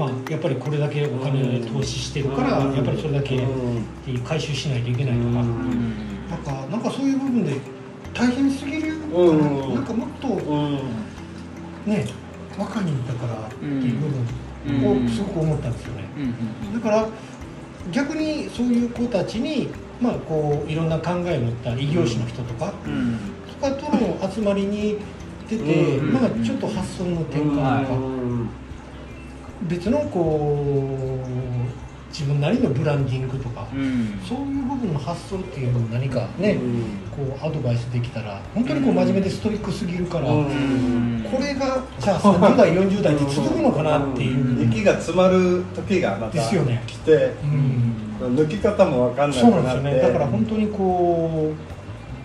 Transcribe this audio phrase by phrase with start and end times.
[0.00, 2.74] まあ、やっぱりこれだけお金投資してるから、うん。
[2.74, 3.46] やっぱりそれだけ
[4.26, 6.26] 回収しないといけないとか、うん。
[6.30, 7.56] なんかなんかそういう部分で
[8.14, 9.74] 大変すぎるかな、うん。
[9.74, 10.78] なんかもっとうん。
[11.84, 12.06] ね
[12.58, 14.06] 若いんだからっていう部
[14.72, 14.80] うん。
[14.80, 16.04] 分をすごく思ったんですよね。
[16.72, 16.80] うん。
[16.80, 17.06] だから
[17.92, 19.68] 逆にそういう子たちに、
[20.00, 23.18] まあ、こういろんな考えを持った異業種の人とか、うん。
[23.60, 24.96] とかとの集まりに
[25.46, 26.12] 出て、うん。
[26.14, 28.39] まあ、ちょっと発想の転換とか、はい
[29.62, 31.28] 別のこう
[32.08, 34.18] 自分なりのブランディングとか、うん。
[34.28, 36.82] そういう部分の発想っていうのを何かね、うん。
[37.10, 41.26] こうアドバイスできたら本当にこう真面目でストイックすぎるから、うん。
[41.30, 46.82] これがじゃあ30代40代って続くのかなっていう、息が詰まる時がまたですよね。
[46.86, 48.36] 来てうん。
[48.36, 50.00] 抜き方も分かんなくそうなんですよね。
[50.00, 51.54] だから本当にこ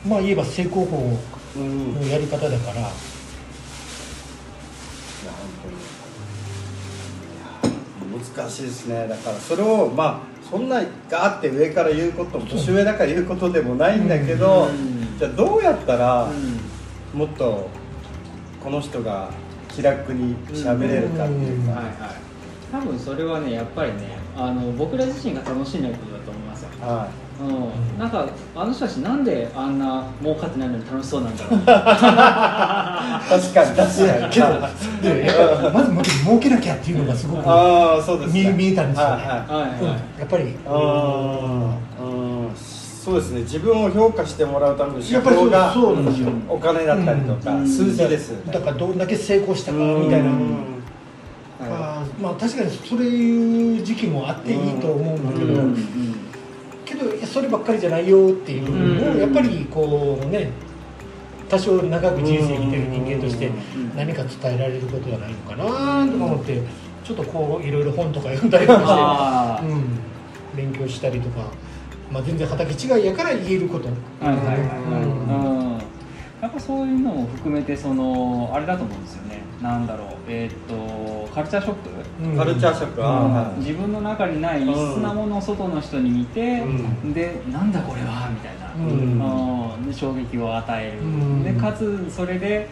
[0.05, 1.19] うまあ言えば成功法
[1.57, 1.93] うん。
[1.93, 2.89] のやり方だから、いや本
[5.63, 5.75] 当に
[8.15, 9.07] いや難しいですね。
[9.07, 10.19] だからそれをまあ
[10.49, 15.17] そんなガーって上から言うことも年上だから言うことでもないんだけど、うん。
[15.17, 17.19] じゃあどうやったらうん。
[17.19, 17.69] もっと
[18.61, 19.29] この人が
[19.69, 21.95] 気楽に喋れるかっていうか、はいはい。
[22.71, 26.69] 多分それはねやっぱりねあの僕ら自身が楽しんでることだと思いますよ。
[26.81, 27.43] はう
[27.95, 31.59] ん、なんかあの人たちなんであんな儲かってないのに楽しそうなんだろう。
[31.59, 31.75] い、 確
[33.53, 34.29] かに確かに。
[34.29, 34.47] けど
[35.01, 39.11] でやっぱりまずまず儲けなきゃっていうのがすごくああそうです見え見えたんですよね。
[39.11, 39.81] はいはい。
[39.81, 39.83] う。
[39.83, 40.43] んやっぱり。
[40.43, 42.55] うんうん。
[42.55, 43.41] そうですね。
[43.41, 47.67] 自分を評価してもらうためのっぱりそう法がそうなんですよ、お金だったりとか、うん。
[47.67, 48.53] 数字ですよね。
[48.53, 50.75] だからどんだけ成功したかみたいな、うん。
[51.61, 55.59] あーまあ確かにそういう時期もあっていいと思うんだけど、うん。
[55.59, 56.24] うん
[56.95, 60.51] けどそればっかりじゃないよっていうのを、うんやっぱりこうね
[61.49, 63.51] 多少長く人生生きてる人間としてん。
[63.95, 65.65] 何か伝えられることはないのかな
[66.11, 66.61] とか思って
[67.03, 69.99] ちょっとこういろいろ本とか読んだりとかあして、うん、
[70.55, 71.51] 勉強したりとか、
[72.11, 73.89] まあ、全然畑違いやから言えること、
[74.21, 74.57] あはいはいはい。
[74.57, 75.71] うん。
[75.71, 75.77] うん。
[76.41, 81.89] やっぱそういうのも含めてそのあれだと思うんですよねなんだろうえーっとカルチャーショック？
[82.23, 82.37] うん。
[82.37, 83.01] カルチャーショック。
[83.01, 86.61] は、はい自分の中にない異質なものを外の人に見て、
[87.03, 88.29] うでなんだこれは？
[88.29, 89.93] みたいな、うん。
[89.93, 91.43] 衝撃を与える、うん。
[91.43, 92.69] でかつそれで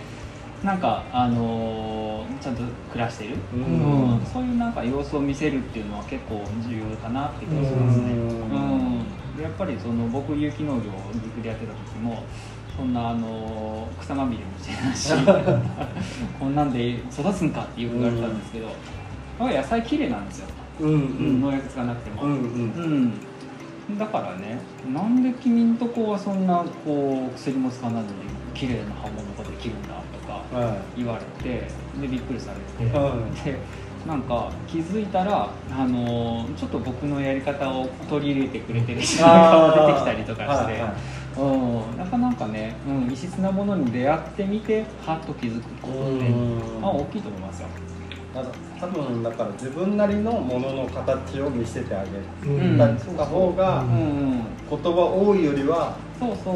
[0.64, 4.14] なんか、あのーちゃんと暮らしてる、うん。
[4.20, 4.26] うん。
[4.26, 9.00] そういうなんか様子を見せるっていうのは結構重要かなって気がしますね、ううん。
[9.00, 9.06] ん
[9.36, 12.24] でやっぱりその僕有機農業を岐阜でやってた時も
[12.78, 15.14] そんなあのー草まみれもしてないし
[16.40, 18.76] こんなんで育つんかってよく言われたんですけど、やっ
[19.40, 20.48] ぱり野菜綺麗なんですよ、
[20.80, 20.98] うんううん。
[21.40, 23.14] ん農薬使わなくても、うんうん。
[23.90, 24.60] うん、だからね
[24.94, 28.16] なんで君んとこはそんなこう薬も使わないのに
[28.54, 31.68] 綺麗な刃物ができるんだとかは言われて
[32.02, 32.98] でびっくりされて、い。
[32.98, 33.58] はで
[34.06, 40.84] なんか気づいたらあのちょっと僕のやり方を取り入れてくれてる人が出てきたりとかして、
[42.04, 46.30] なかなかね、うん、異質なものに出会ってみてはっと気づくことって、
[46.82, 47.68] まあ、大きいと思いますよ。
[48.36, 52.10] なんか多分だから自分なりのものの形を見せてあげ
[53.16, 54.32] た方がううん。
[54.32, 56.54] ん、言葉多いよりは、そうそう。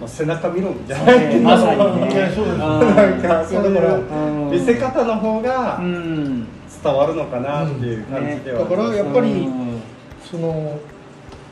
[0.00, 1.14] まあ、背中見ろじゃな。
[1.14, 2.32] いけどまさにね。
[2.34, 4.00] そうですなんかそういうだからう
[4.48, 6.46] ん見せ方の方がうん。
[6.82, 9.82] 伝わるのかなっていう感じでは、だからやっぱりうん。
[10.24, 10.80] その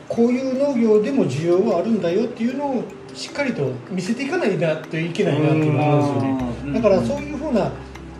[0.09, 2.83] こういう農業でも需要はあるんだよっていうのを
[3.19, 6.53] しっかりと見せていかないなといけないなっていうのがあるんですよね。
[6.63, 6.73] うん。
[6.73, 7.69] だからそういうふうな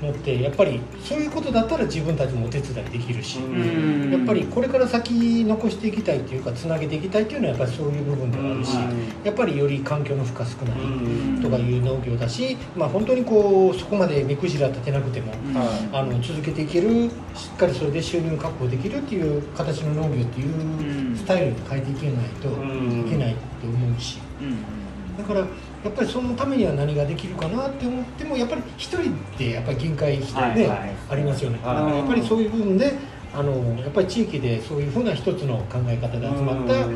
[0.02, 4.12] のってやっぱりそういうことだったら自分たちもお手伝いできるし、うん。
[4.12, 9.26] やっぱりこれから先残していきたいっていうかつなげていきたいっていうのはやっぱりそういう部分ではあるし、うん。
[9.26, 15.32] やっぱりより環境の負荷少ないうんとかいう農業だし、まあ、本当にこうそこまで目くじら立てなくても、
[15.94, 24.20] あの続けていけるしっかりそれで収入確保できるっていう形の農業っていうスタイルに変えていけないとうんいけないと思うし。
[24.42, 24.89] うん
[25.20, 25.46] だからや
[25.90, 30.92] っぱりそのためには何ができるかなって思ってもやっぱり一人でやっぱり限界してね、はいはい。
[31.10, 31.60] ありますよね。
[31.64, 32.94] だはいからやっぱりそういう部分で
[33.34, 36.88] あのやっぱり地域でそういうふうな一つの考え方で集まった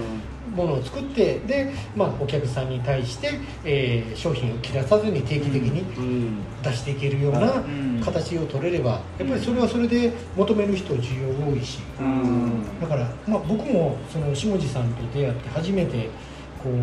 [0.55, 6.37] ものを作ってで、まあ、お客さんに対して、えー商品を切らさずに定期的にうん。
[6.61, 8.01] 出していけるようなうん。
[8.03, 11.79] 形を取れればやっぱりそれはそれで求める人需要多いし。
[11.99, 12.79] うん。
[12.81, 16.09] だから、まあ、僕もその下地さんと出会って初めて
[16.61, 16.73] こう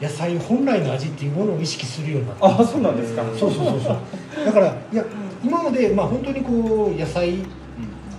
[0.00, 2.60] 野菜本来の味っていうものを意識するようになった。
[2.60, 3.22] あそうなんですか。
[3.38, 4.44] そうそうそうそう。
[4.44, 5.04] だからいや
[5.42, 7.38] 今まで、まあ、本当にこう野菜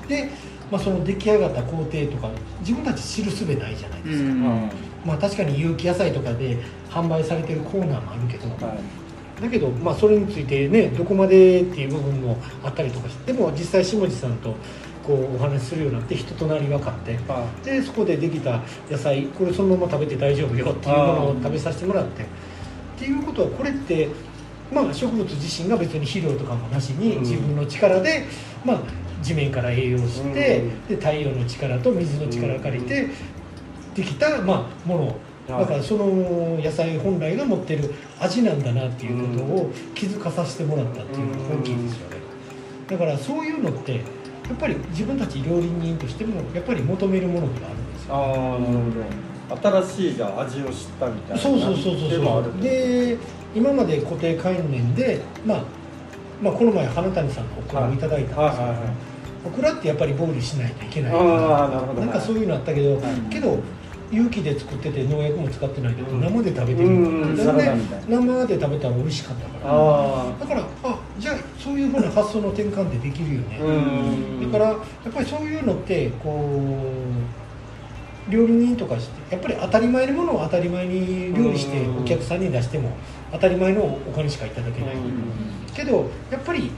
[0.07, 0.29] で、
[0.71, 2.29] まあ、その出来上がった工程とか
[2.59, 4.69] 自分たち知るすべないじゃないですか、うん。
[5.05, 6.57] まあ、確かに有機野菜とかで
[6.89, 9.41] 販売されてるコーナーもあるけど、はい。
[9.41, 13.33] だけど、まあ、それについてねどこまでっていう部分もあったりとかして。
[13.33, 14.55] でも実際下地さんと
[15.05, 22.25] こうお話しするようになって人となり分かってあでそこでできた野菜これそのまま食べて大丈夫よっていうものを食べさせてもらってっ
[22.97, 24.09] ていうことはこれって
[24.73, 27.21] まあ植物自身が別に肥料とかもなしにうん。
[27.21, 28.25] 自分の力で
[28.63, 28.79] まあ
[29.21, 30.87] 地面から栄養してうん。
[30.87, 33.07] で太陽の力と水の力を借りて
[33.95, 35.07] できたまあもの。
[35.07, 35.59] はい。
[35.61, 36.05] だからその
[36.59, 42.17] 野菜本来が持ってる味なんだなっていうことを気づかさせてもらったっていうのが大きいですよね。
[42.87, 44.01] だからそういうのって
[44.47, 48.15] やっぱり自分たち料理人としてもやっぱり求めるものではあるんですよ。
[48.15, 48.91] あーなる
[49.47, 49.81] ほど。
[49.83, 53.17] 新しいじゃあ味を知ったみたいなそうそうそうそうそうで
[53.55, 55.63] 今まで固定観念で、まあ、
[56.41, 58.77] まあこの前花谷さんのオクラをいただいたんですけど、はいはいはい。
[59.45, 61.23] オクラってやっぱりボイルしないといけないなる
[61.85, 62.01] ほど。
[62.01, 63.01] なんかそういうのあったけど、はい。
[63.29, 63.59] けど
[64.11, 66.21] 有機で作ってて農薬も使ってないけど、うん。
[66.21, 66.91] 生で食べてる、う
[67.33, 67.37] ん
[68.07, 69.73] 生で食べたら美味しかったから。
[69.73, 74.51] あだからあじゃあそういうふうな発想の転換ってできるよね、あうん。
[74.51, 74.75] だからや
[75.09, 76.61] っぱりそういうのってこ
[78.29, 82.03] う料理人とかしてやっぱり当たり前のものを当たり前に料理してうん。
[82.03, 82.91] お客さんに出しても
[83.31, 84.95] 当たり前のお金しかいただけない、
[85.73, 86.69] けどやっぱり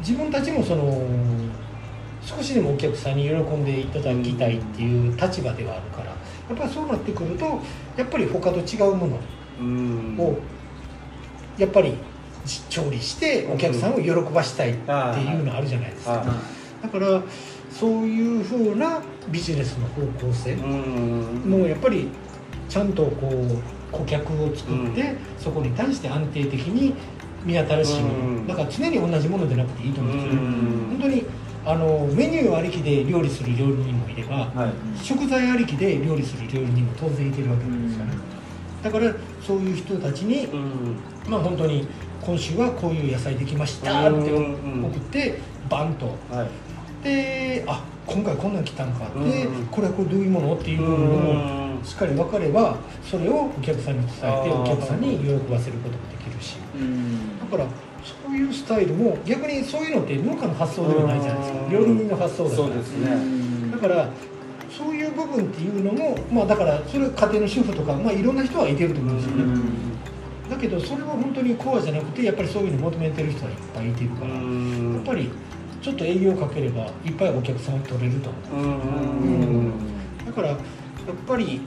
[0.00, 1.08] 自分たちもその
[2.20, 6.14] 少しでもお客さんに喜んでいただきたいっていう立場ではあるからや
[6.54, 7.46] っぱりそうなってくると
[7.96, 9.18] やっぱり他と違うもの
[9.60, 10.16] うん。
[10.18, 10.38] を
[11.56, 11.94] やっぱり
[12.68, 16.24] 調理してお客さんを喜ばしたいっていうのあるじゃないですか、は
[16.82, 17.22] だから
[17.70, 19.00] そういうふうな
[19.30, 22.08] ビジネスの方向性もうやっぱり
[22.68, 25.18] ちゃんとこう顧客を作って、うん。
[25.38, 26.94] そこに対して安定的に
[27.44, 28.46] 見新しいもの、うん。
[28.46, 31.24] だから常に同じものでなくていいと思うんですよ本当に
[31.64, 35.04] あのメニューありきで料理する料理人もいれば、はい。
[35.04, 38.12] 食材ありきで料理する料理人も当然いてるわけなんですよね、
[38.82, 40.96] だからそういう人たちにうん。
[41.28, 41.86] まあ本当に
[42.22, 45.38] 今週はこういう野菜できましたってうん送って
[45.68, 46.06] バンと。
[46.30, 46.48] はい。
[47.04, 56.56] であ今回こんなん来たんかって、うんこれはこれどういうものっていう部分をしっかり分かればそれをお客さんに伝えてお客さんに喜ばせることもできるし。
[56.74, 57.38] うん。
[57.38, 57.66] だから
[58.24, 61.60] そういうスタイルも逆にそういうのって農家の発想ではないじゃないですか。
[61.60, 61.70] うん。
[61.70, 62.68] 料理人の発想だから。
[62.68, 63.70] そうですね。
[63.72, 64.08] だから
[64.78, 69.87] そういう部分っていうのもまあだからそれ家庭の主婦とか、まあ、いろんな人はいてると思うんですよね、だ
[70.58, 75.30] けどそれは本当にコアじゃなくてやっぱりそういうの求めてる人はいっぱいいてるから、やっぱり
[75.80, 78.66] ちょっと営業かければいっぱいお客さんを取れると思う。
[78.66, 78.66] う
[79.66, 79.72] ん。
[80.26, 80.58] だからやっ
[81.26, 81.60] ぱり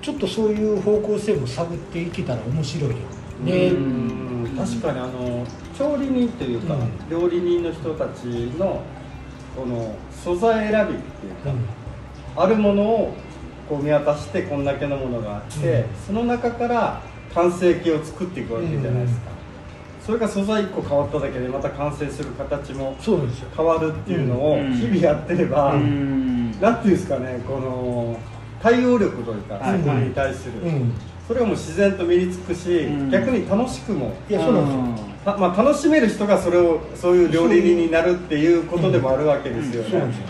[0.00, 2.96] ちょっとそういう方向性も探っていけたら面白いよ。
[3.44, 4.56] ね、うん。
[4.56, 5.46] 確かにあの
[5.76, 7.10] 調理人というか、うん。
[7.10, 8.24] 料理人の人たち
[8.58, 8.82] の
[9.56, 13.14] この素材選びっていうか、あるものを
[13.68, 15.84] こう見渡してこんだけのものがあって、うん。
[16.06, 17.02] その中から
[17.34, 19.30] 完成形を作っていくわけじゃないですか、
[20.04, 22.96] それが素材1個変わっただけでまた完成する形も
[23.56, 24.72] 変わるっていうのをうん。
[24.72, 26.52] 日々やってれば、うん。
[26.60, 28.18] なんていうんですかねこの
[28.62, 29.78] 対応力というか、はい。
[29.80, 30.92] そこに対する、うん。
[31.26, 33.10] それがもう自然と身につくし、うん。
[33.10, 35.14] 逆に楽しくもいやそうなんですよ。
[35.24, 40.26] たまあ、楽しめる人がそれをそういう料理人になるっていうことでもあるわけですよね、そうなんですよ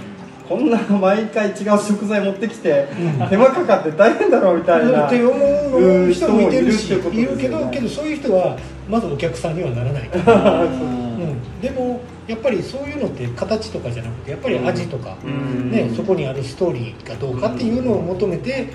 [0.49, 2.87] こんな毎回違う食材持ってきて、
[3.19, 3.29] うん。
[3.29, 5.33] 手間かかって大変だろうみたいなって思
[6.09, 7.43] う人もいてるしいるね。
[7.43, 8.59] けどけどそういう人は
[8.89, 10.73] まずお客さんにはならないから、 うんう
[11.25, 15.71] ん、でもやっぱりそういうのって形とかじゃなくてやっぱり味とか、うん。
[15.71, 18.69] ね、そこにあるストーリーがどうかっていうのを求めて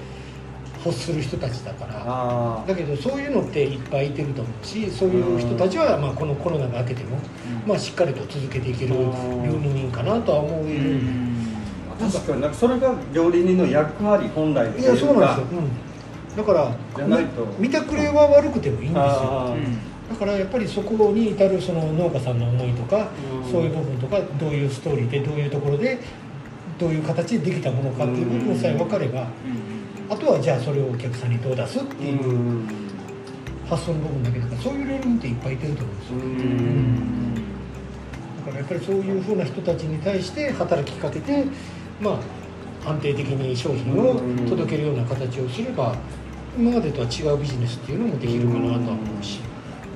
[0.86, 2.04] 欲する人たちだから。
[2.06, 7.20] あだけどそういうのっていっぱいいてると思うしそういう人たちはまあこのコロナが明けても、
[7.68, 9.62] まあ、しっかりと続けていける料うん。
[9.62, 11.29] 理人かなとは思える、あ
[12.00, 17.46] 確かになんかそれが料理人の役割本来いやそうなんですよ、うん、だからじゃないと。
[17.58, 19.04] み見たくれは悪くてもいいんですよ。
[19.04, 19.56] あ
[20.10, 23.10] だからやっぱりそこに至るその農家さんの思いとか、
[23.44, 23.52] うん。
[23.52, 26.00] そういう部分とかどういうストーリーでどういうところで
[26.80, 29.28] どういう形でできたものかっていう部分さえ分かれば、
[30.10, 32.68] あとはじゃあそれをお客さんにどう出すってーいううん。
[33.70, 37.36] 発想の部分だけだからそういう料理人っていっぱいいてると思うんですうよ、ん。
[37.36, 37.42] だ
[38.46, 41.46] からやっぱりそういうふうな人たちに対して働きかけて
[42.02, 42.12] ま
[42.86, 45.96] あ安定的に商品を届けるような形をすれば
[46.58, 49.40] 今までとは違うビジネスっていうのもできるかなとは思うし。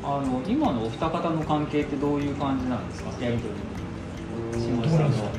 [0.06, 3.10] あの今のお二方の関係ってどういう感じなんですか？
[3.24, 4.90] やり取り。
[4.90, 5.36] どうなんですかね。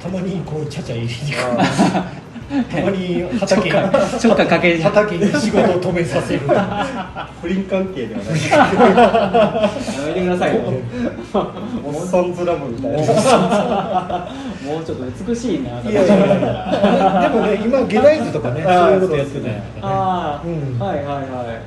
[0.00, 2.19] たまにこうちゃちゃ入れに行くあ
[2.50, 3.72] たまに畑に
[4.18, 6.40] ちょっかかけ畑に仕事を止めさせる。
[6.40, 8.40] ー 不倫関係ではない。
[8.50, 10.62] やめてくださいよ。
[11.84, 12.98] おっさんずラブみたいな。
[12.98, 15.80] もうちょっと美しいな。
[15.80, 17.30] いやいやいや。
[17.32, 20.78] でもね今ゲダイズとかねそういうことやってねああ、うん。
[20.84, 21.20] はいはいは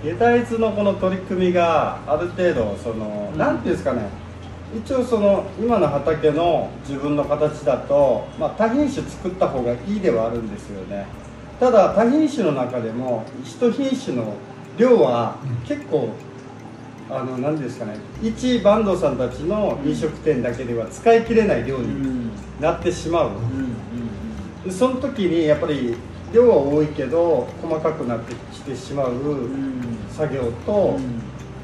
[0.04, 0.08] い。
[0.08, 3.40] 下大豆のこの取り組みがある程度その、うん。
[3.40, 4.02] なんていうんですかね
[4.76, 11.06] 一応その今の畑の自分の形だと、まあ、多品種作った方がいいではあるんですよね。
[11.60, 14.34] ただ多品種の中でも一品種の
[14.78, 16.10] 量は結構、
[17.10, 22.30] あの何ですかね一バンドさんたちの飲食店だけでは使い切れない量うん。
[22.30, 23.32] になってしまう、
[24.66, 25.96] うその時にやっぱり
[26.34, 29.82] 量は多いけど細かくなってきてしまううん。
[30.10, 30.98] 作業と、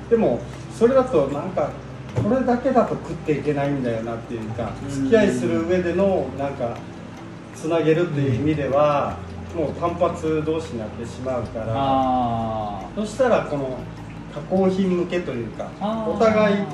[0.09, 0.39] でも
[0.77, 1.71] それだとなんか
[2.15, 4.89] これだけだと食っていけないんだよなっていうかうん。
[4.89, 6.75] 付き合いする上でのなんか
[7.55, 9.17] つなげるっていう意味では
[9.55, 13.77] もう単発同士になってしまうからあそしたらこの
[14.33, 15.69] 加工品向けというか
[16.07, 16.65] お互い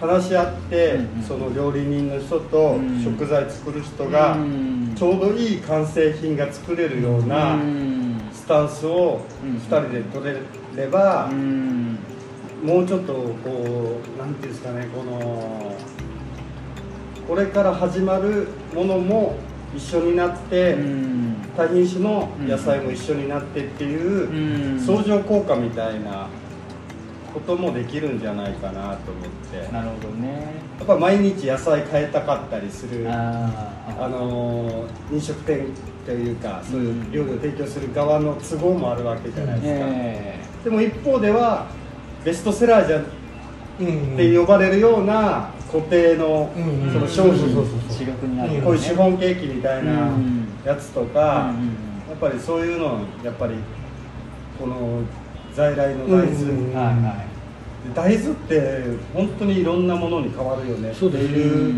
[0.00, 3.02] 話し合ってその料理人の人とうん。
[3.02, 4.94] 食材作る人あがうん。
[4.96, 8.20] ちょうどいい完成品が作れるようなうん。
[8.32, 9.56] スタンスをうん。
[9.56, 10.36] 2人で取れ
[10.76, 11.81] ればうん
[12.62, 15.76] もうちょっとこうなんていうんですかねこの
[17.26, 19.36] これから始まるものも
[19.74, 21.22] 一緒になってうん。
[21.56, 24.80] 多品種の野菜も一緒になってっていううん。
[24.80, 26.28] 相乗効果みたいな
[27.34, 29.72] こともできるんじゃないかなと思って。
[29.72, 30.52] なるほどね。
[30.78, 33.78] やっぱ毎日野菜変えたかったりするあ
[34.08, 35.66] のー飲食店
[36.04, 40.38] というかそういう料理を提供する側の都合もあるわけじゃないですか、え。
[40.64, 41.66] でも一方では
[42.24, 43.04] ベストセラーじゃん
[43.80, 46.52] うんって呼ばれるような固定の
[46.92, 47.54] その商品。
[48.62, 50.46] こういうシフォンケーキみたいなうん。
[50.64, 51.52] やつとか
[52.08, 53.54] やっぱりそういうのやっぱり
[54.60, 55.00] この
[55.54, 56.52] 在来の大うん豆。
[56.52, 56.74] うん。
[56.74, 57.26] はいはい。
[57.94, 58.82] 大豆って
[59.14, 61.38] 本当にいろんなものに変わるよねってそうですね。
[61.38, 61.74] いう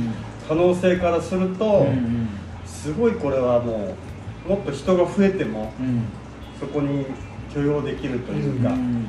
[0.48, 1.86] 可能性からすると
[2.66, 3.94] すごいこれはも
[4.46, 6.02] うもっと人が増えてもうん。
[6.60, 7.06] そこに
[7.54, 9.06] 許容できるというか、うん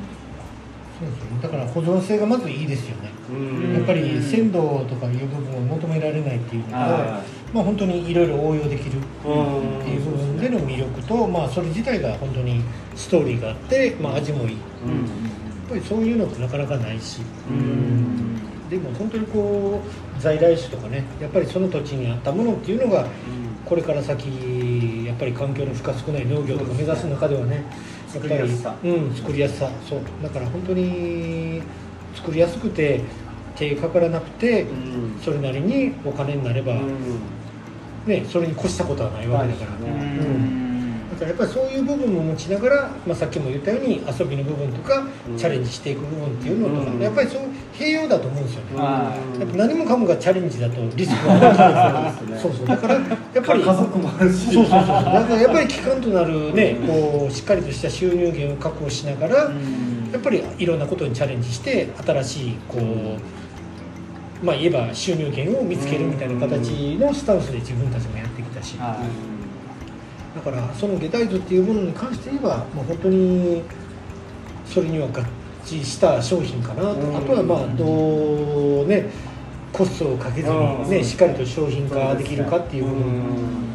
[0.98, 1.42] そうですよね。
[1.42, 3.74] だから保存性がまずいいですよね、うん。
[3.74, 7.22] やっぱり鮮度とかいう部分を求められないっていうのと、は
[7.52, 12.62] まあ本当にいろいろ応用できるうんっていう部分での魅力と、まあそれ自体が本当に
[12.94, 14.52] ストーリーがあって、まあ味もいい。
[14.52, 15.36] やっうん
[15.68, 18.36] ぱりそういうのってなかなかないし、うん。
[18.70, 23.06] でも本当にこう在来種とかねやっぱりその土地に合ったものっていうのが
[23.64, 27.64] これから先やっぱり環境の負荷少ない農業とか目指す中ではね
[28.14, 28.76] やっぱり作りやすさ。
[28.82, 29.70] うん作りやすさ。
[29.88, 30.00] そう。
[30.22, 31.62] だから本当に
[32.14, 33.02] 作りやすくて
[33.56, 35.20] 手かからなくてうん。
[35.22, 37.20] それなりにお金になれば、うん。
[38.06, 39.92] ねそれに越したことはないわけだから。
[39.92, 41.10] ね、うん。
[41.10, 45.38] だからやっぱりそういう部分も持ちながら、まあ、さっきも言ったように遊びの部分とか、うん。
[45.38, 47.00] チャレンジしていく部分っていうのとか、うん。
[47.00, 47.42] やっぱりそう
[47.78, 49.40] 併用だと思うんですよね、はい。
[49.40, 52.40] やっぱ何もかもがチャレンジだとリスクが 大きいんですよね。
[52.42, 54.52] そうそうだからやっぱり家族もあるし。
[54.52, 54.78] そうそうそう。
[54.78, 59.50] だからやっぱり基幹となるねこうしっかりとした収入源を確保しながら、や
[60.18, 68.96] っぱりいろんなことにチャレンジして新しいこう、まあ言えば収入源を見つけるみたいな形のスタンスで自分たちもやってきたし、は
[70.36, 73.62] だからその下大豆っていうものに関して言えば、まあ、本当に
[74.66, 75.22] それには合
[75.66, 77.16] 致した商品かなと、うん。
[77.16, 79.10] あとはまあどうね
[79.72, 81.04] コストをかけずにね、うん。
[81.04, 83.66] しっかりと商品化できるかっていう部分、うん。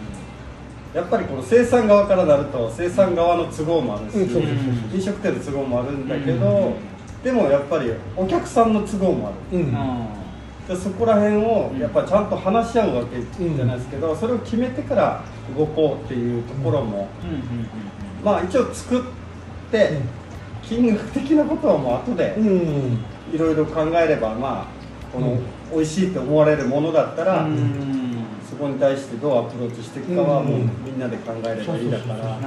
[0.95, 4.17] やっぱりこの生産側からなると生産側の都合もあるし、
[4.93, 6.73] 飲食店の都合もあるんだけど、うん。
[7.23, 9.59] でもやっぱりお客さんの都合もある。
[9.59, 9.69] うん。
[9.69, 9.73] い
[10.67, 11.79] でそこら辺をうん。
[11.79, 15.23] やっぱちゃんと話し合うわけじゃないですけど、それを決めてから
[15.57, 17.29] 動こうっていうところも、うん。
[17.29, 17.35] うん。
[17.35, 17.67] うん。
[18.23, 19.03] まあ一応作っ
[19.71, 19.99] て、
[20.63, 22.35] 金額的なことはもう後で
[23.33, 25.37] いろいろ考えればまあこの
[25.73, 28.01] 美味しいって思われるものだったら、うん。
[28.49, 32.37] そこに対してどうアプローチしていくかはもううんみんなで考えればいいだから、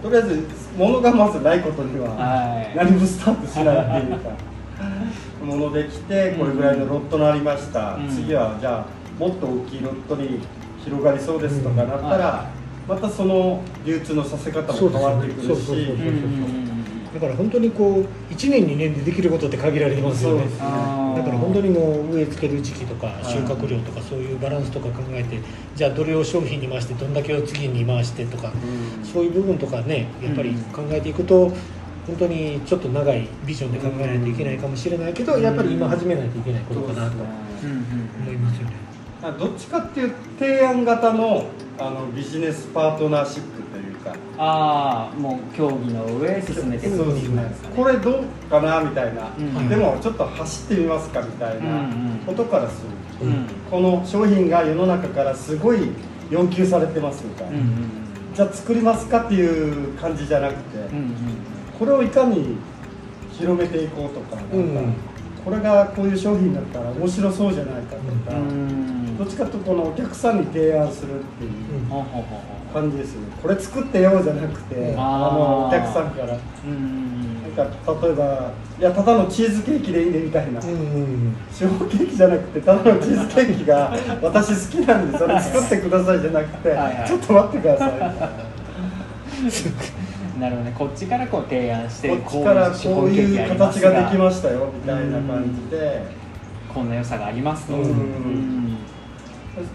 [0.00, 2.76] とりあえず物がまずないことにははい。
[2.76, 4.30] 何もスタートしないっていうか
[5.44, 8.08] ものできてこれぐらいのロットになりました、うん。
[8.08, 10.38] 次はじゃあもっと大きいロットに
[10.84, 12.50] 広がりそうですとかなったら、は
[12.88, 15.88] またその流通のさせ方も変わってくるし
[17.14, 20.44] だから本当にこう1年2年でできることって限られてますよね。
[20.58, 25.38] だから本当にもう植え付ける時期とかい収穫量とかそういうバランスとか考えて
[25.76, 28.50] じゃあどれを商品に回してどんだけを次に回してとか
[29.00, 29.04] うん。
[29.04, 31.52] そういう部分とかねやっぱり考えていくと
[32.06, 38.82] 本当にちょっと長いビジョンで考えないといけないかもしれないけどやっぱり今始めないといけないことかなと思いますよね。
[39.38, 41.46] どっちかっていう提案型の
[41.78, 43.71] あのビジネスパートナーシップ
[44.04, 44.14] か。
[44.38, 47.74] ああもう競技の上進めていくっていうですかね。
[47.76, 49.68] これどうかなみたいな、うん。
[49.68, 51.78] でもちょっと走ってみますかみたいなうんう
[52.14, 52.22] ん。
[52.26, 52.82] ことからす
[53.20, 53.46] る、うん。
[53.70, 55.90] この商品が世の中からすごい
[56.30, 58.02] 要求されてますみたいな、うんうん
[58.34, 61.14] じゃあ作りますかっていう感じじゃなくて、うんうん
[61.78, 62.56] これをいかに
[63.32, 64.94] 広めていこうとかなんか、うん
[65.44, 71.50] これがこういう商品だったら面白そうじゃないかとか、うんどっちかというとこのお客さんに提案するっていう
[72.72, 73.28] 感じですよね。
[73.42, 76.34] これ作ってよじゃなくてあのお客さんから。
[76.34, 77.22] ううん
[77.56, 84.48] なんか例えばいやただのチーズケーキでいいねみたいな、うんうんショーケーキじゃなくてただのチーズケーキが 私
[84.78, 87.06] 好きなんでそれ作ってくださいじゃなくてはいはい。
[87.06, 87.92] ちょっと待ってください。
[87.92, 88.30] みたいな
[90.40, 90.74] なるほどね。
[90.78, 96.22] こっちからこう提案してこっちからこういう形ができまししたよみたいな感じで。
[96.72, 97.74] こんな良さがありますと。
[97.74, 97.82] うん。
[97.82, 98.71] うん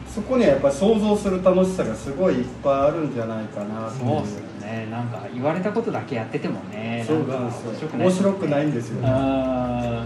[0.07, 4.87] そこにはやっぱり想像する楽しさがすごいいっぱいあるんじゃないかなっていそうっすよね。
[4.89, 7.03] なんか言われたことだけやっててもね。
[7.05, 9.07] そうなんですよ面白くないんですよね。
[9.07, 10.05] あ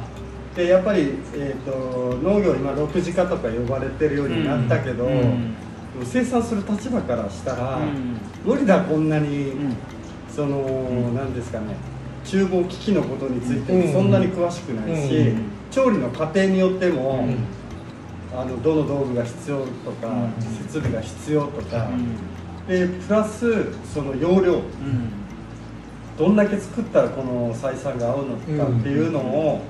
[0.55, 5.11] でやっぱり、えー、と農業今6次化とか呼ばれてるようになったけど、うん。
[5.11, 5.55] うん
[6.05, 8.17] 生産する立場からしたら、うん。
[8.45, 9.75] 無理だこんなに、ー
[10.33, 11.13] その、ん。
[11.13, 11.75] なんですかね
[12.23, 13.87] 厨房機器のことについてうん。
[13.87, 15.43] もそんなに詳しくないし、うん。
[15.69, 17.60] 調理の過程によっても、うん
[18.33, 20.41] あのどの道具が必要とか、うん。
[20.41, 22.67] 設備が必要とか、うん。
[22.67, 24.53] でプラスその容量。
[24.53, 24.61] うん。
[26.17, 29.61] どんだけ作ったらこの採算が合うのかっていうのを、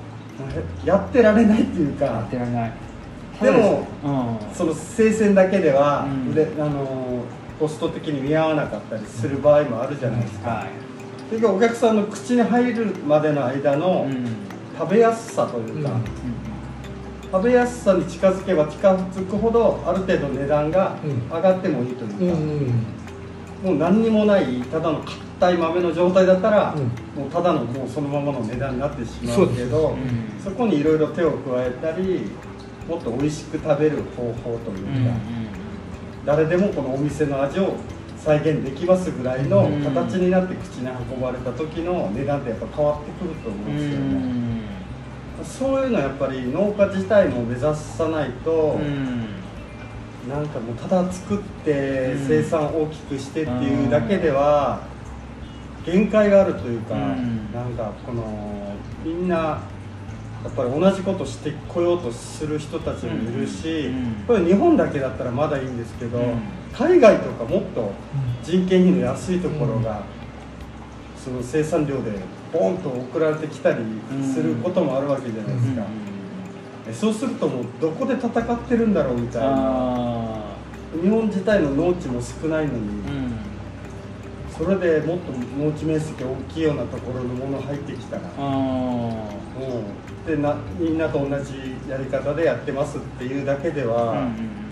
[0.84, 2.72] やってられないっていうやかってられない。
[3.40, 4.54] でもうん。
[4.54, 6.32] その生鮮だけでは、うん。
[6.32, 7.24] 売れあの
[7.58, 10.68] コスト的に見合わなかったりする場合もあるじゃないですか、はい。
[11.30, 14.26] 結局お客さんの口に入るまでの間のうん。
[14.78, 16.41] 食べやすさというか、うん
[17.32, 20.98] 食べやすさに近づけば近づくほどある程度値段が
[21.30, 23.70] 上がってもいいというか、うんうん。
[23.70, 27.22] もう何にもないただの硬い豆の状態だったら、うん。
[27.22, 29.62] もうただのもうそのままの値段になってしまそうです。
[29.62, 30.42] うけどうん。
[30.44, 32.30] そこにいろいろ手を加えたり
[32.86, 35.12] もっと美味しく食べる方法といううんか、
[36.26, 37.76] 誰でもこのお店の味を
[38.18, 44.51] 再現できますぐらいのうん形になって口に運ばれた時の値段ってやっぱ変わってくると思うんうですよね、ん
[45.44, 49.26] そういうのはやっぱり農家自体も目指さないと、うん。
[50.28, 52.26] なんかもうただ作ってうん。
[52.26, 54.80] 生産大きくしてっていうだけでは
[55.84, 57.52] 限界があるというか、うん。
[57.52, 64.24] なんかこのみんなやっぱり同じことしてこようとする人たちもいるし、うん。
[64.26, 66.40] これ日本だけだったらまだいいんですけど、うん。
[66.72, 67.92] 海外とかもっと
[68.42, 70.02] 人件費の安いところが、
[71.22, 72.12] その生産量で
[72.52, 73.78] ボンと送られてきたり
[74.32, 75.86] することもあるわけじゃないですか、
[76.88, 79.48] えそうするともうどこで戦ってるんだろうみたいな。
[79.50, 80.52] あ
[81.02, 83.32] 日本自体の農地も少ないのに、ーうん。
[84.50, 89.34] それでもっと農地面積大きいようなところのもの入ってきたら、あも
[90.26, 91.54] うでなみんなと同じ
[91.88, 94.62] やり方でやってますっていうだけでは、うん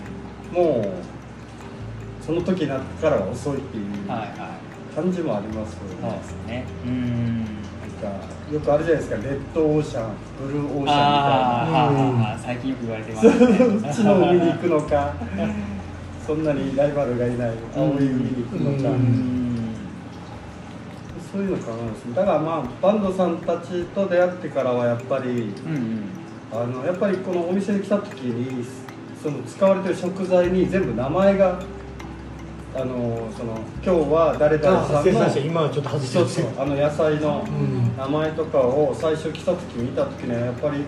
[0.53, 4.95] もうその時になってからは遅いっていうはいはい。
[4.95, 6.65] 感じもありますよそうね、ですね。
[6.85, 7.40] うん
[8.07, 10.09] よくあるじゃないですかレッドオーシャン
[10.45, 10.95] ブルーオーシャンみたいな。
[10.95, 15.13] あーはあはあはあ最近よく言われてますねうちの海に行くのか
[16.25, 19.31] そんなにライバルがいない青い海に行くのか、うん
[21.31, 25.33] そういうの考えますだからまあバンドさんたちと出会ってからはやっぱりう
[25.69, 26.03] んうん
[26.51, 28.65] あのやっぱりこのお店に来た時に
[29.23, 31.57] その使われてる食材に全部名前が
[32.73, 37.97] あのその今日は誰々さんのあ生産者今はちょっと外してそうますよそうあの野菜のうん。
[37.97, 40.85] 名前とかを最初来た時見た時にはやっぱり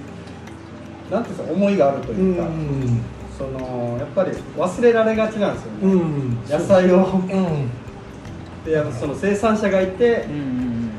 [1.12, 3.02] なんていうんですか思いがあるとういうか、ん。
[3.38, 6.38] そのやっぱり忘れられがちなんですよね、うん。
[6.48, 7.06] 野菜を。
[7.06, 7.70] うん。
[8.64, 10.26] でその生産者がいて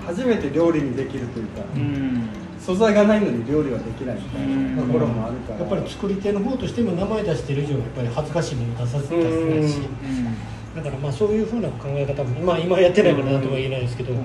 [0.07, 2.29] 初めて料理にできるというか、うん。
[2.61, 4.77] 素材がないのに料理はできないみたいうん。
[4.77, 9.79] なところもあるから、やっぱり作り手の方としても名前出してる以上やっぱり恥ずかしいもの出させたりするし。
[9.79, 10.24] うん
[10.75, 14.19] だからまあそういうふうな考え方も今今やってないからなんとも言えないですけど、うん。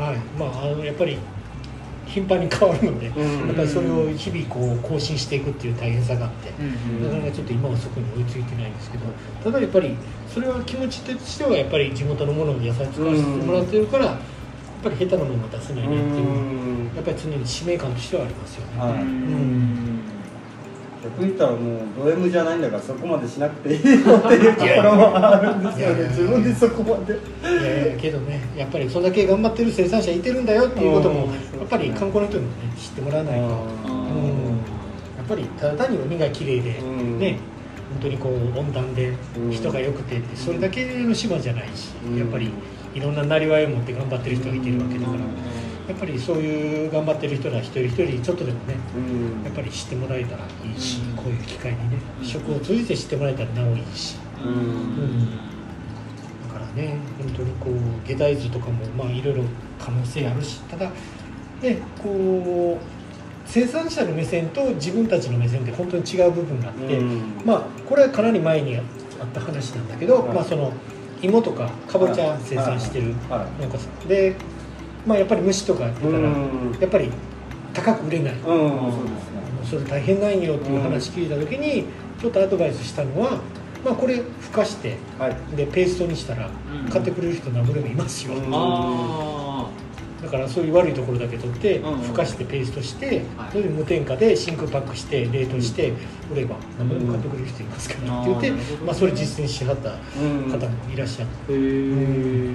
[0.00, 0.16] はい。
[0.38, 1.18] まああのやっぱり
[2.06, 3.46] 頻繁に変わるので、うん。
[3.48, 9.04] やっぱりそれを日々こう更新していくっていう大変さがあって、うんなかなかちょっと今はそこに追いついてないんですけど
[9.42, 9.96] ただやっぱり
[10.28, 14.16] それは気持ちとしてはやっぱり地元のものを野菜使わせてもらってるから、やっ
[14.82, 16.96] ぱり下手なものは出せないねっていう、うん。
[16.96, 18.78] やっぱり常に使命感としてはありますよね。
[18.78, 19.02] はい。
[19.02, 19.81] うん
[21.02, 26.08] 逆に言ったらもうド M じゃないんだからそこまでしなくていいよっていうところもあるんですよね。
[26.08, 27.14] 自分でそこまで。
[27.14, 31.32] いやいやけどねやっぱりそんだけ頑張ってる生産者いてるんだよっていうこともうん。
[31.32, 33.52] やっぱり観光の人にもね知ってもらわないと、や
[35.24, 37.18] っぱりただ単に海が綺麗で、うん。
[37.18, 37.38] ね
[37.92, 42.18] 本当にこう温暖でうん人が良くてってそれだけの島じゃないし、うん。
[42.18, 42.52] やっぱり
[42.94, 45.18] いろんななりわいを持って頑張ってる人がいてるわけだから、
[45.88, 49.44] やっぱりそういう頑張ってる人ら一人一人ちょっとでもねうん。
[49.44, 51.16] やっぱり知ってもらえたらいいし、うん。
[51.16, 54.16] こういう機会にね食を通じて知ってもらえたらなおいいし、
[56.48, 59.44] だからね本当にこう下大豆とかもまあいろいろ
[59.78, 60.90] 可能性あるしただ
[61.60, 62.84] ねこう
[63.44, 67.42] 生産者の目線と自分たちの目線って本当に違う部分があって、うん。
[67.44, 68.84] まあこれはかなり前にあっ
[69.34, 70.34] た話なんだけど、はい。
[70.34, 70.72] まあその
[71.20, 74.08] 芋とかかぼちゃ生産してるはい農家さん。
[74.08, 74.34] で、
[75.06, 76.76] まあ、やっぱり虫とかやってたら、うん。
[76.80, 77.10] やっぱり
[77.74, 78.40] 高く売れない、うん。
[78.42, 79.42] そうですね。
[79.64, 81.86] それ大変なんよっていう話聞いた時に
[82.20, 83.40] ちょっとアドバイスしたのは、
[83.84, 85.56] まあ、これふかしてはい。
[85.56, 86.48] でペーストにしたら
[86.84, 86.90] うん。
[86.90, 88.34] 買ってくれる人何ぼでもいますよ、
[90.22, 93.50] だからそういう悪いところだけ取ってふかしてペーストしてはい。
[93.50, 95.92] それで無添加で真空パックして冷凍して
[96.32, 98.50] 売れば何ぼでも買ってくれる人いますからって言って
[98.84, 102.54] まあ、それ実践しはったうん方もいらっしゃっえ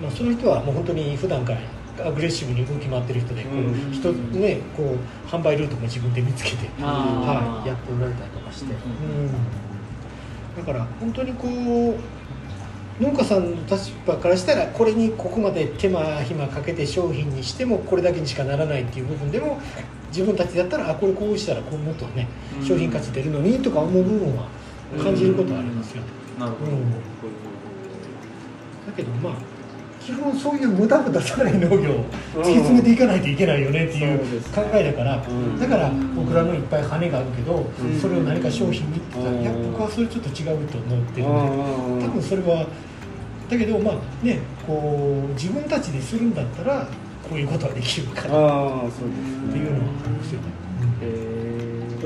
[0.00, 9.30] まあ、その人はもう本当に普段からアグレッシブに動き回ってる人でこう人ねこう販売ルートも自分で見つけて、はい、やっておられたりとかして、うんうん
[10.58, 19.60] だから本当にこう農家さんの立場からしたらこれにここまで手間暇かけて商品にしてもこれだけにしかならないっていう部分でも
[20.08, 22.26] 自分たちだったらあこれこうしたらこうもっとね
[22.60, 22.66] うん。
[22.66, 24.48] 商品価値出るのにとか思う部分は
[25.00, 26.02] 感じることはありますよ、
[26.40, 26.90] なるほど、うん。
[26.90, 26.96] だ
[28.96, 29.57] けどまあ
[30.08, 32.04] 基本そういう無駄を出さない農業を
[32.36, 35.60] 突き詰めていかないといけないよねっていう考えだから、うん。
[35.60, 38.00] だから僕らのいっぱい羽があるけど、ん。
[38.00, 39.42] それを何か商品にって言ったら、うん。
[39.42, 42.08] いや僕はそれちょっと違うと思ってるうんで、ん。
[42.08, 42.66] 多分それは
[43.50, 46.88] だけどまあねこう自分たちでするんだったら
[47.28, 50.46] こういうことはできるかなっああそうですていうのはありますよね。
[51.02, 51.38] へ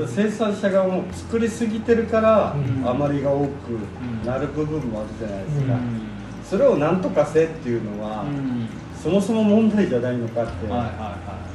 [0.05, 2.85] 生産者側も作りすぎてるからうん。
[2.85, 6.02] 余りが多くなる部分もあるじゃないですか、うん
[6.43, 8.67] それを何とかせっていうのは、うん。
[9.01, 11.53] そもそも問題じゃないのかって、はいはいはい。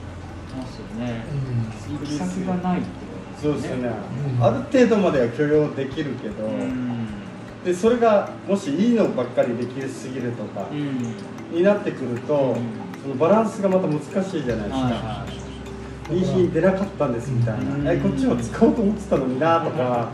[0.51, 1.25] そうですよね。
[1.89, 1.99] うん。
[1.99, 2.89] 行き先がないって
[3.41, 7.07] そうですよね、うんある程度までは許容できるけど、うん。
[7.65, 11.57] でそれがもしいいのばっかりできすぎるとかうん。
[11.57, 12.57] になってくると、うん。
[13.01, 15.27] そのバランスがまた難しいじゃないですか、はいは
[16.11, 16.25] いいい。
[16.25, 17.89] 品出なかったんですみたいな、うん。
[17.89, 20.09] えこっちも使おうと思ってたのになとか、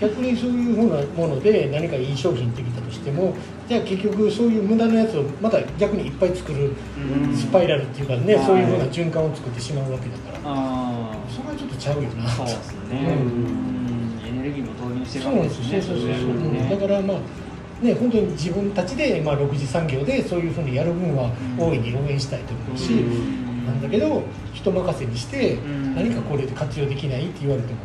[0.00, 3.34] 逆にそういうふうなもので何かいい商品できたとしても
[3.68, 7.36] じゃあ結局そういう無駄なやつをまた逆にいっぱい作るうん。
[7.36, 8.46] スパイラルっていうかね、はい。
[8.46, 12.24] そういうふうな循環を作ってしまうわけだからあそれはちょっとちゃうよな。
[12.24, 14.24] あそうですね、うん。
[14.24, 14.26] うん。
[14.26, 15.82] エネルギーも投入してるわけでですね。
[15.82, 21.68] そうそうそうそう、れねだからまあね本当に自分たちで、まあ、6次産業でそういうふうにやる分はうん。
[21.68, 23.39] 大いに応援したいと思うし、うん
[23.70, 25.94] なんだけど人任せにしてうん。
[25.94, 27.80] 何かこれで活用できないって言われても、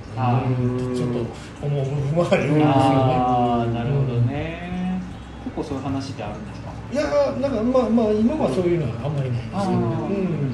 [0.96, 2.64] ちょっと思う部分はあるんですよね。
[2.66, 5.02] ああなるほどね、
[5.44, 6.72] 結構そういう話ってあるんですか？
[6.94, 7.02] いや
[7.42, 10.54] なんかまあまあ今はそういうのはあんまりないですよ、あーうん、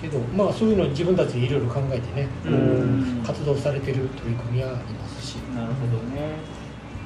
[0.00, 2.26] けどまあそういうの自分たちでいろいろ考えてね、
[3.26, 6.40] 活動されてる取り組みはありますし、なるほどね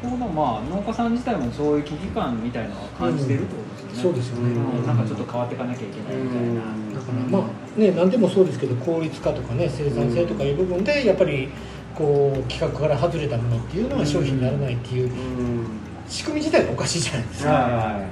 [0.01, 11.49] このまあ農家さん自体もそういう危機感みたいなのは感じてるってことですよね、そうですよね、うんなんかちょっと変わっていかなきゃいけないみたいな、だからまあね何でもそうですけど効率化とかね生産性とかいう部分でやっぱり
[11.97, 15.67] こう企画から外れたものっていうのは商品にならないっていううん。
[16.09, 18.09] 仕組み自体がおかしいじゃないですか、は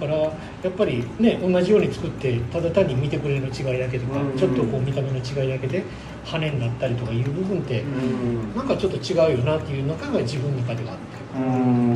[0.00, 0.30] だからや
[0.68, 4.38] っぱりね同じように作ってただ単に見てくれの違いだけとか、うん。
[4.38, 5.84] ちょっとこう見た目の違いだけで
[6.26, 8.54] 羽になったりとかいう部分って、いうん。
[8.56, 11.38] なんかちょっと違うよなっていう中が自分の中ではあって。
[11.38, 11.94] うん。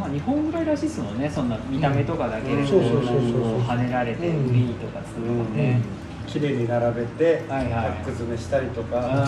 [0.00, 1.28] まあ日本ぐらいらしいですもんね。
[1.28, 5.80] そんな見た目とかだけで跳ねられてうん売りとかするとかね、
[6.26, 7.72] 綺麗に並べてパはいはい。
[7.90, 9.26] ック詰めしたりとか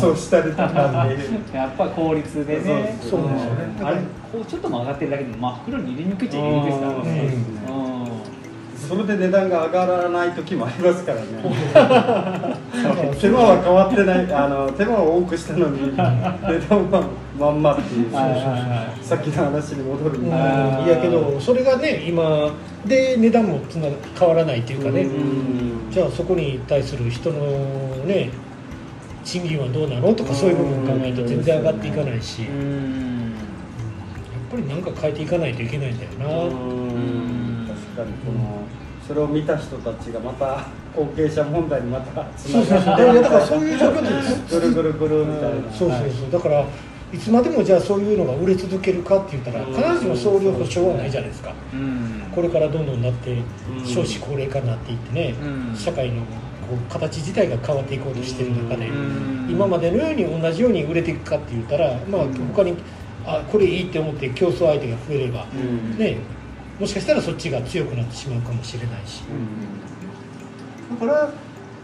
[0.00, 1.06] そうしたりとか
[1.54, 2.96] やっぱ効率でね。
[3.00, 3.86] そうそうですよねん。
[3.86, 3.96] あれ
[4.32, 7.04] こうちょっと曲がってるだけでまあ袋に入れにくいっちゃ入れにくいですからうん。
[7.04, 7.34] ね
[7.68, 7.81] うん
[8.88, 11.26] それで値段が上がらない時もありますからね。
[13.20, 17.02] 手間は変わってないあの手間を多くしたのに 値段は
[17.38, 18.10] まんまっていう。
[19.02, 22.50] さっきの話に戻るうんみたいな、いやけどそれがね今
[22.86, 25.90] で値段もつな変わらないっていうかね、うん。
[25.90, 27.40] じゃあそこに対する人の
[28.06, 28.30] ね
[29.24, 30.12] 賃金はどうなの？
[30.14, 33.32] とかそういう部分を考えると全然上がっていかないし、やっうん
[34.50, 36.50] ぱり何か変えていかないといけないんだよな、うん。
[36.50, 36.91] 確
[37.94, 38.62] かにこの
[39.06, 42.96] それを見た人たちがまた 後継者問題にまたつそうそうそう。
[42.96, 44.08] いやだからそういう状況で
[44.50, 45.72] ぐるぐるぐるみたいな。
[45.72, 46.30] そうそうそう。
[46.30, 46.64] だから
[47.12, 51.52] いつまでもじゃあそういうのが売れ続けるかって言ったら必ずしも総量保証はないじゃないですか。
[51.72, 52.22] うん。
[52.34, 53.44] これからどんどんなってん。
[53.84, 55.76] 少子高齢化になっていってね、うん。
[55.76, 56.22] 社会のこ
[56.74, 59.48] う形自体が変わっていこうとしてる中で、うん。
[59.50, 62.22] 今までのように同じように売れていくかって言ったら、まあ、
[62.54, 62.74] 他に
[63.26, 65.98] あこれいいって思って競争相手が増えれば、うん。
[65.98, 66.16] ね、
[66.80, 69.22] もしかしたらそっちが強くなってしまうかもしれないし。
[70.90, 71.30] だから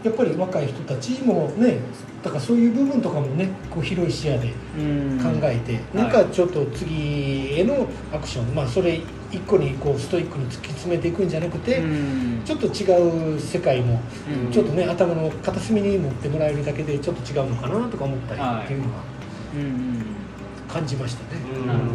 [0.03, 1.79] やっぱり若い人たちもね
[2.23, 12.41] だからそういう部分とかもねこう広い視野でうん考えて、なんかちょっと次へのアクション、まあそれ一個にこうストイックに突き詰めていくんじゃなくて、うん。
[12.45, 13.99] ちょっと違う世界も
[14.45, 14.51] うん。
[14.51, 19.03] ちょっとね頭の片隅に持ってもらえるだけでちょっと違うのかなとか思ったりはいっていうのは
[19.55, 20.05] うんうん。
[20.67, 21.41] 感じましたね。
[21.55, 21.91] うんなるほど